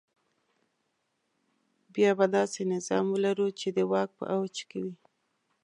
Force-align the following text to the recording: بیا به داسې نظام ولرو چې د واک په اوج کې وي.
بیا 1.93 2.11
به 2.17 2.25
داسې 2.37 2.61
نظام 2.73 3.05
ولرو 3.11 3.47
چې 3.59 3.67
د 3.77 3.79
واک 3.91 4.09
په 4.19 4.25
اوج 4.35 4.55
کې 4.69 4.77
وي. 4.83 4.95